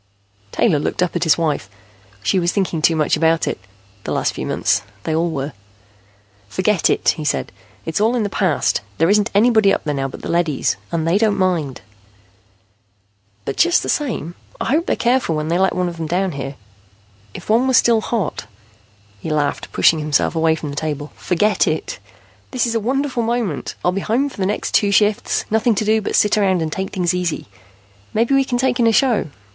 [0.51, 1.69] Taylor looked up at his wife.
[2.23, 3.59] She was thinking too much about it,
[4.03, 4.81] the last few months.
[5.03, 5.53] They all were.
[6.49, 7.51] "Forget it," he said.
[7.85, 8.81] "It's all in the past.
[8.97, 11.81] There isn't anybody up there now but the leadys, and they don't mind."
[13.45, 16.31] "But just the same, I hope they're careful when they let one of them down
[16.31, 16.55] here.
[17.35, 18.47] If one were still hot"
[19.21, 21.11] He laughed, pushing himself away from the table.
[21.15, 21.99] "Forget it.
[22.49, 25.45] This is a wonderful moment; I'll be home for the next two shifts.
[25.51, 27.47] Nothing to do but sit around and take things easy.
[28.15, 29.29] Maybe we can take in a show.